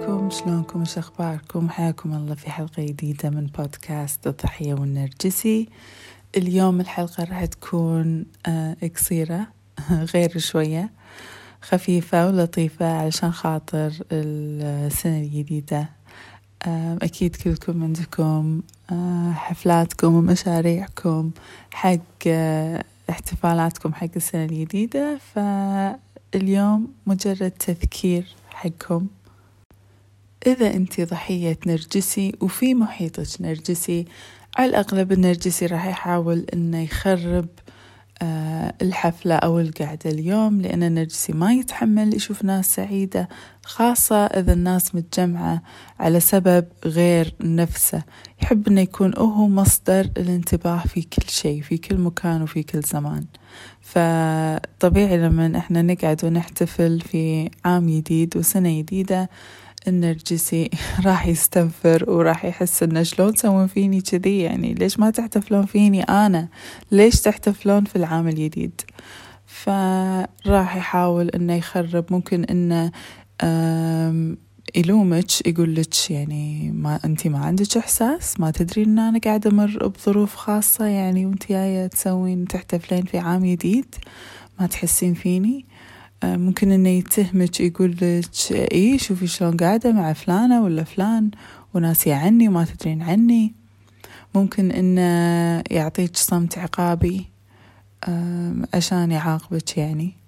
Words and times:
شلونكم؟ 0.00 0.82
وش 0.82 0.98
أخباركم؟ 0.98 1.68
حياكم 1.68 2.14
الله 2.14 2.34
في 2.34 2.50
حلقة 2.50 2.82
جديدة 2.82 3.30
من 3.30 3.46
بودكاست 3.46 4.26
الضحية 4.26 4.74
والنرجسي. 4.74 5.68
اليوم 6.36 6.80
الحلقة 6.80 7.24
راح 7.24 7.44
تكون 7.44 8.24
آه، 8.46 8.76
قصيرة 8.96 9.46
غير 10.14 10.38
شوية 10.38 10.90
خفيفة 11.62 12.26
ولطيفة 12.26 13.00
علشان 13.00 13.32
خاطر 13.32 13.92
السنة 14.12 15.18
الجديدة. 15.18 15.88
آه، 16.66 16.98
أكيد 17.02 17.36
كلكم 17.36 17.82
عندكم 17.82 18.62
آه، 18.92 19.32
حفلاتكم 19.32 20.14
ومشاريعكم 20.14 21.30
حق 21.70 22.28
احتفالاتكم 23.10 23.94
حق 23.94 24.08
السنة 24.16 24.44
الجديدة. 24.44 25.18
فاليوم 25.34 26.88
مجرد 27.06 27.50
تذكير 27.50 28.26
حقكم. 28.50 29.06
إذا 30.46 30.74
أنت 30.74 31.00
ضحية 31.00 31.58
نرجسي 31.66 32.32
وفي 32.40 32.74
محيطك 32.74 33.40
نرجسي 33.40 34.04
على 34.56 34.70
الأغلب 34.70 35.12
النرجسي 35.12 35.66
راح 35.66 35.86
يحاول 35.86 36.46
إنه 36.54 36.82
يخرب 36.82 37.48
آه 38.22 38.74
الحفلة 38.82 39.34
أو 39.34 39.60
القعدة 39.60 40.10
اليوم 40.10 40.60
لأن 40.60 40.82
النرجسي 40.82 41.32
ما 41.32 41.52
يتحمل 41.52 42.14
يشوف 42.16 42.44
ناس 42.44 42.74
سعيدة 42.74 43.28
خاصة 43.64 44.16
إذا 44.16 44.52
الناس 44.52 44.94
متجمعة 44.94 45.62
على 46.00 46.20
سبب 46.20 46.66
غير 46.84 47.34
نفسه. 47.40 48.02
يحب 48.42 48.68
إنه 48.68 48.80
يكون 48.80 49.14
هو 49.18 49.48
مصدر 49.48 50.10
الانتباه 50.16 50.78
في 50.78 51.02
كل 51.02 51.28
شيء 51.28 51.62
في 51.62 51.78
كل 51.78 51.96
مكان 51.96 52.42
وفي 52.42 52.62
كل 52.62 52.80
زمان. 52.80 53.24
فطبيعي 53.80 55.18
لما 55.18 55.58
إحنا 55.58 55.82
نقعد 55.82 56.24
ونحتفل 56.24 57.00
في 57.00 57.50
عام 57.64 57.86
جديد 57.90 58.36
وسنة 58.36 58.78
جديدة 58.78 59.30
النرجسي 59.88 60.70
راح 61.06 61.26
يستنفر 61.26 62.10
وراح 62.10 62.44
يحس 62.44 62.82
إنه 62.82 63.02
شلون 63.02 63.34
تسوون 63.34 63.66
فيني 63.66 64.00
كذي؟ 64.00 64.40
يعني 64.40 64.74
ليش 64.74 64.98
ما 64.98 65.10
تحتفلون 65.10 65.66
فيني 65.66 66.02
أنا؟ 66.02 66.48
ليش 66.92 67.20
تحتفلون 67.20 67.84
في 67.84 67.96
العام 67.96 68.28
الجديد؟ 68.28 68.80
فراح 69.46 70.76
يحاول 70.76 71.28
إنه 71.28 71.54
يخرب 71.54 72.04
ممكن 72.10 72.44
إنه 72.44 72.92
يلومك 74.76 75.46
يقول 75.46 75.74
لك 75.74 76.10
يعني 76.10 76.70
ما 76.70 77.00
انت 77.04 77.26
ما 77.26 77.38
عندك 77.38 77.76
إحساس؟ 77.76 78.40
ما 78.40 78.50
تدري 78.50 78.82
إن 78.82 78.98
أنا 78.98 79.18
قاعدة 79.18 79.50
أمر 79.50 79.86
بظروف 79.86 80.34
خاصة 80.34 80.84
يعني 80.84 81.26
وانت 81.26 81.48
جاية 81.48 81.86
تسوين 81.86 82.44
تحتفلين 82.44 83.02
في 83.02 83.18
عام 83.18 83.46
جديد؟ 83.46 83.94
ما 84.60 84.66
تحسين 84.66 85.14
فيني؟ 85.14 85.66
ممكن 86.24 86.70
إنه 86.72 86.88
يتهمك 86.88 87.60
يقول 87.60 87.96
لك 88.02 88.52
إي 88.72 88.98
شوفي 88.98 89.26
شلون 89.26 89.56
قاعدة 89.56 89.92
مع 89.92 90.12
فلانة 90.12 90.62
ولا 90.62 90.84
فلان 90.84 91.30
وناسية 91.74 92.14
عني 92.14 92.48
وما 92.48 92.64
تدرين 92.64 93.02
عني. 93.02 93.54
ممكن 94.34 94.70
إنه 94.70 95.62
يعطيك 95.70 96.16
صمت 96.16 96.58
عقابي 96.58 97.26
عشان 98.74 99.12
يعاقبك 99.12 99.78
يعني. 99.78 100.20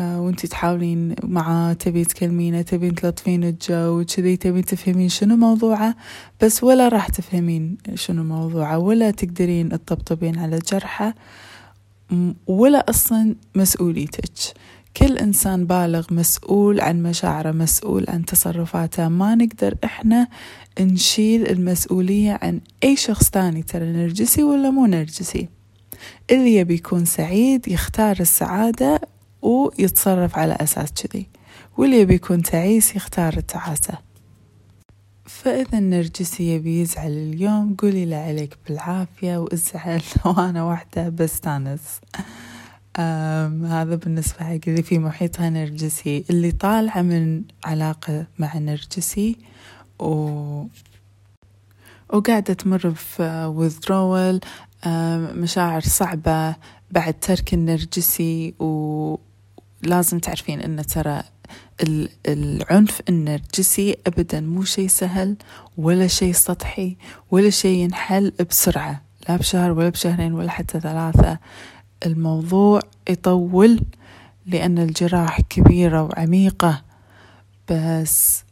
آه، 0.00 0.20
وانتي 0.20 0.46
تحاولين 0.46 1.14
معاه 1.22 1.72
تبي 1.72 2.04
تكلمينه 2.04 2.62
تبين 2.62 2.94
تلطفين 2.94 3.44
الجو 3.44 4.00
وكذي 4.00 4.36
تبين 4.36 4.64
تفهمين 4.64 5.08
شنو 5.08 5.36
موضوعه 5.36 5.96
بس 6.42 6.64
ولا 6.64 6.88
راح 6.88 7.08
تفهمين 7.08 7.76
شنو 7.94 8.24
موضوعه 8.24 8.78
ولا 8.78 9.10
تقدرين 9.10 9.68
تطبطبين 9.68 10.38
على 10.38 10.58
جرحه 10.58 11.14
ولا 12.46 12.90
أصلا 12.90 13.34
مسؤوليتك. 13.54 14.32
كل 14.96 15.18
إنسان 15.18 15.66
بالغ 15.66 16.06
مسؤول 16.10 16.80
عن 16.80 17.02
مشاعره 17.02 17.52
مسؤول 17.52 18.04
عن 18.08 18.24
تصرفاته. 18.24 19.08
ما 19.08 19.34
نقدر 19.34 19.74
إحنا 19.84 20.28
نشيل 20.80 21.46
المسؤولية 21.50 22.38
عن 22.42 22.60
أي 22.84 22.96
شخص 22.96 23.30
تاني 23.30 23.62
ترى 23.62 23.84
نرجسي 23.92 24.42
ولا 24.42 24.70
مو 24.70 24.86
نرجسي؟ 24.86 25.48
اللي 26.30 26.54
يبي 26.54 26.74
يكون 26.74 27.04
سعيد 27.04 27.68
يختار 27.68 28.16
السعادة 28.20 29.00
ويتصرف 29.42 30.38
على 30.38 30.56
أساس 30.60 30.92
كذي. 30.92 31.26
واللي 31.76 32.00
يبي 32.00 32.14
يكون 32.14 32.42
تعيس 32.42 32.96
يختار 32.96 33.36
التعاسة. 33.36 33.98
فإذا 35.26 35.78
النرجسي 35.78 36.54
يبي 36.54 36.80
يزعل 36.80 37.10
اليوم 37.10 37.74
قولي 37.74 38.04
له 38.04 38.16
عليك 38.16 38.56
بالعافية 38.68 39.36
وإزعل. 39.36 40.02
وأنا 40.24 40.64
واحدة 40.64 41.08
بستانس. 41.08 41.80
هذا 42.96 43.94
بالنسبة 43.94 44.38
حق 44.38 44.58
اللي 44.66 44.82
في 44.82 44.98
محيطها 44.98 45.50
نرجسي 45.50 46.24
اللي 46.30 46.52
طالعة 46.52 47.02
من 47.02 47.42
علاقة 47.64 48.26
مع 48.38 48.58
نرجسي 48.58 49.36
و 49.98 50.64
وقاعدة 52.12 52.54
تمر 52.54 52.94
في 52.94 53.52
withdrawal 53.58 54.46
مشاعر 55.36 55.80
صعبة 55.80 56.56
بعد 56.90 57.14
ترك 57.20 57.54
النرجسي 57.54 58.54
ولازم 58.58 60.18
تعرفين 60.18 60.60
إن 60.60 60.86
ترى 60.86 61.22
العنف 62.28 63.00
النرجسي 63.08 63.96
ابدا 64.06 64.40
مو 64.40 64.64
شيء 64.64 64.88
سهل 64.88 65.36
ولا 65.76 66.06
شيء 66.06 66.32
سطحي 66.32 66.96
ولا 67.30 67.50
شيء 67.50 67.78
ينحل 67.78 68.32
بسرعة 68.50 69.02
لا 69.28 69.36
بشهر 69.36 69.70
ولا 69.72 69.88
بشهرين 69.88 70.32
ولا 70.32 70.50
حتى 70.50 70.80
ثلاثة. 70.80 71.38
الموضوع 72.06 72.80
يطول 73.10 73.80
لأن 74.46 74.78
الجراح 74.78 75.40
كبيرة 75.40 76.02
وعميقة 76.02 76.82
بس 77.70 78.44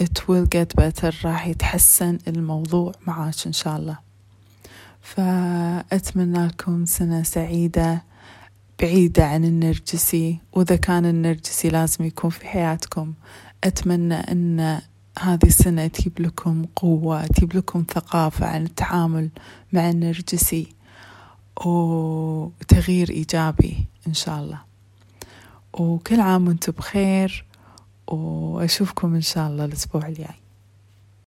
it 0.00 0.18
will 0.28 0.46
get 0.56 0.82
better 0.84 1.24
راح 1.24 1.46
يتحسن 1.46 2.18
الموضوع 2.28 2.92
معاك 3.06 3.46
إن 3.46 3.52
شاء 3.52 3.76
الله. 3.76 3.98
فأتمنى 5.00 6.46
لكم 6.46 6.84
سنة 6.84 7.22
سعيدة 7.22 8.02
بعيدة 8.80 9.26
عن 9.26 9.44
النرجسي 9.44 10.38
وإذا 10.52 10.76
كان 10.76 11.06
النرجسي 11.06 11.68
لازم 11.68 12.04
يكون 12.04 12.30
في 12.30 12.46
حياتكم 12.46 13.14
أتمنى 13.64 14.14
أن 14.14 14.80
هذه 15.18 15.46
السنة 15.46 15.86
تجيب 15.86 16.20
لكم 16.20 16.64
قوة 16.76 17.26
تجيب 17.26 17.56
لكم 17.56 17.84
ثقافة 17.94 18.46
عن 18.46 18.64
التعامل 18.64 19.30
مع 19.72 19.90
النرجسي. 19.90 20.77
وتغيير 21.66 23.10
إيجابي 23.10 23.86
إن 24.06 24.14
شاء 24.14 24.38
الله. 24.38 24.60
وكل 25.72 26.20
عام 26.20 26.48
وأنتم 26.48 26.72
بخير 26.72 27.44
وأشوفكم 28.06 29.14
إن 29.14 29.20
شاء 29.20 29.48
الله 29.48 29.64
الأسبوع 29.64 30.06
الجاي. 30.06 30.47